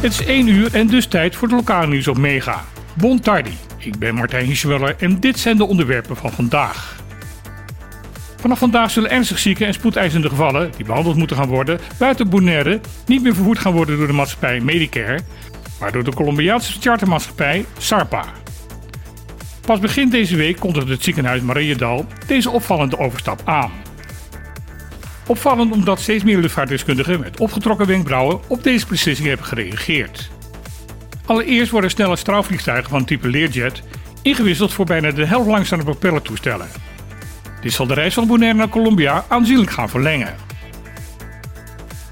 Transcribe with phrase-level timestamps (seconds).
[0.00, 2.64] Het is 1 uur en dus tijd voor het lokale nieuws op Mega.
[2.94, 7.00] Bon tardi, ik ben Martijn Hiesweller en dit zijn de onderwerpen van vandaag.
[8.36, 12.80] Vanaf vandaag zullen ernstig zieke en spoedeisende gevallen, die behandeld moeten gaan worden, buiten Bonaire
[13.06, 15.20] niet meer vervoerd gaan worden door de maatschappij Medicare,
[15.80, 18.24] maar door de Colombiaanse chartermaatschappij SARPA.
[19.66, 23.70] Pas begin deze week kondigde het ziekenhuis Mariedal deze opvallende overstap aan.
[25.26, 30.30] Opvallend omdat steeds meer luchtvaartdeskundigen met opgetrokken wenkbrauwen op deze beslissing hebben gereageerd.
[31.26, 33.82] Allereerst worden snelle straalvliegtuigen van type Learjet
[34.22, 36.68] ingewisseld voor bijna de helft langzame propellertoestellen.
[37.60, 40.34] Dit zal de reis van Bonaire naar Colombia aanzienlijk gaan verlengen.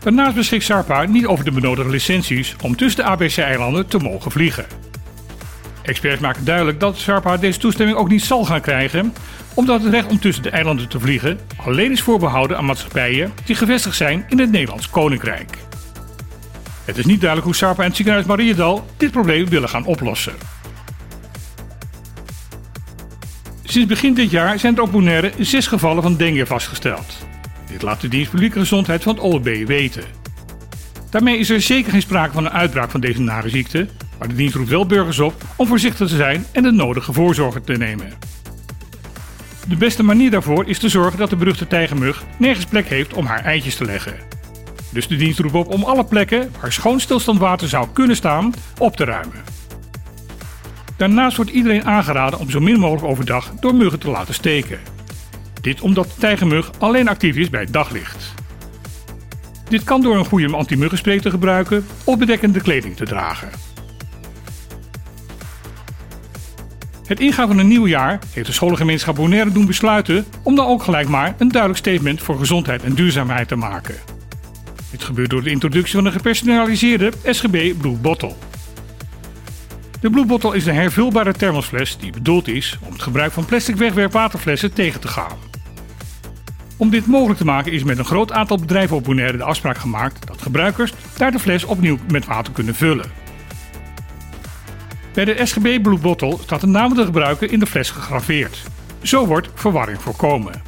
[0.00, 4.66] Daarnaast beschikt SARPA niet over de benodigde licenties om tussen de ABC-eilanden te mogen vliegen.
[5.90, 9.14] Experts maken duidelijk dat SARPA deze toestemming ook niet zal gaan krijgen,
[9.54, 13.56] omdat het recht om tussen de eilanden te vliegen alleen is voorbehouden aan maatschappijen die
[13.56, 15.56] gevestigd zijn in het Nederlands Koninkrijk.
[16.84, 20.32] Het is niet duidelijk hoe SARPA en het ziekenhuis Mariedal dit probleem willen gaan oplossen.
[23.64, 27.26] Sinds begin dit jaar zijn er op Bonaire zes gevallen van dengue vastgesteld.
[27.70, 30.04] Dit laat de dienst publieke gezondheid van het OLB weten.
[31.10, 33.88] Daarmee is er zeker geen sprake van een uitbraak van deze nare ziekte,
[34.20, 37.64] maar de dienst roept wel burgers op om voorzichtig te zijn en de nodige voorzorgen
[37.64, 38.12] te nemen.
[39.68, 43.26] De beste manier daarvoor is te zorgen dat de beruchte tijgermug nergens plek heeft om
[43.26, 44.14] haar eitjes te leggen.
[44.90, 48.54] Dus de dienst roept op om alle plekken waar schoon stilstand water zou kunnen staan
[48.78, 49.44] op te ruimen.
[50.96, 54.78] Daarnaast wordt iedereen aangeraden om zo min mogelijk overdag door muggen te laten steken.
[55.60, 58.34] Dit omdat de tijgermug alleen actief is bij daglicht.
[59.68, 63.69] Dit kan door een goede antimuggenspray te gebruiken of bedekkende kleding te dragen.
[67.10, 70.82] Het ingaan van een nieuw jaar heeft de scholengemeenschap Bonaire doen besluiten om dan ook
[70.82, 73.94] gelijk maar een duidelijk statement voor gezondheid en duurzaamheid te maken.
[74.90, 78.32] Dit gebeurt door de introductie van een gepersonaliseerde SGB Blue Bottle.
[80.00, 83.76] De Blue Bottle is een hervulbare thermosfles die bedoeld is om het gebruik van plastic
[83.76, 85.38] wegwerpwaterflessen tegen te gaan.
[86.76, 89.78] Om dit mogelijk te maken is met een groot aantal bedrijven op Bonaire de afspraak
[89.78, 93.19] gemaakt dat gebruikers daar de fles opnieuw met water kunnen vullen.
[95.12, 98.62] Bij de SGB Blue Bottle staat de naam van de gebruiker in de fles gegraveerd.
[99.02, 100.62] Zo wordt verwarring voorkomen.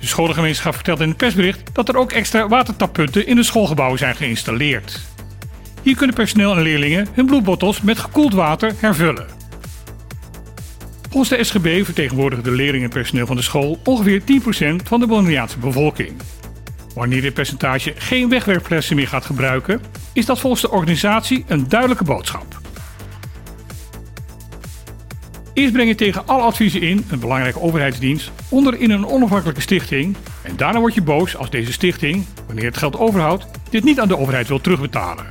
[0.00, 4.16] De scholengemeenschap vertelt in het persbericht dat er ook extra watertappunten in de schoolgebouwen zijn
[4.16, 5.00] geïnstalleerd.
[5.82, 9.26] Hier kunnen personeel en leerlingen hun bloedbottels met gekoeld water hervullen.
[11.10, 14.24] Volgens de SGB vertegenwoordigen de leerlingen en personeel van de school ongeveer 10%
[14.84, 16.12] van de Bonaireaanse bevolking.
[16.94, 19.80] Wanneer dit percentage geen wegwerpflessen meer gaat gebruiken,
[20.12, 22.61] is dat volgens de organisatie een duidelijke boodschap.
[25.54, 30.16] Eerst breng je tegen alle adviezen in een belangrijke overheidsdienst onder in een onafhankelijke stichting.
[30.42, 34.08] En daarna word je boos als deze stichting, wanneer het geld overhoudt, dit niet aan
[34.08, 35.26] de overheid wil terugbetalen.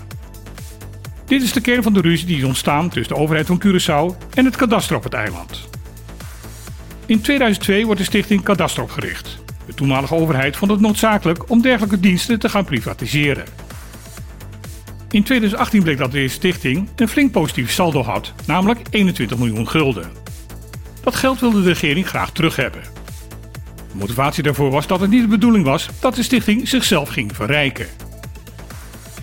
[1.25, 4.27] Dit is de kern van de ruzie die is ontstaan tussen de overheid van Curaçao
[4.33, 5.69] en het kadaster op het eiland.
[7.05, 9.39] In 2002 wordt de stichting Kadaster opgericht.
[9.65, 13.45] De toenmalige overheid vond het noodzakelijk om dergelijke diensten te gaan privatiseren.
[15.11, 20.11] In 2018 bleek dat deze stichting een flink positief saldo had, namelijk 21 miljoen gulden.
[21.03, 22.81] Dat geld wilde de regering graag terug hebben.
[23.91, 27.35] De motivatie daarvoor was dat het niet de bedoeling was dat de stichting zichzelf ging
[27.35, 27.87] verrijken.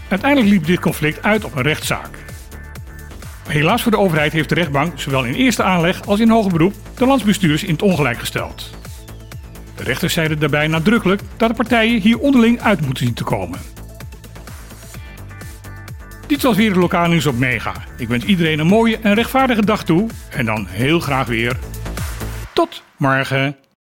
[0.09, 2.19] Uiteindelijk liep dit conflict uit op een rechtszaak.
[3.48, 6.75] Helaas voor de overheid heeft de rechtbank zowel in eerste aanleg als in hoger beroep
[6.94, 8.71] de landsbestuurders in het ongelijk gesteld.
[9.77, 13.78] De rechters zeiden daarbij nadrukkelijk dat de partijen hier onderling uit moeten zien te komen.
[16.38, 17.72] Dit was weer de lokale nieuws op Mega.
[17.97, 21.56] Ik wens iedereen een mooie en rechtvaardige dag toe en dan heel graag weer.
[22.53, 23.56] Tot morgen.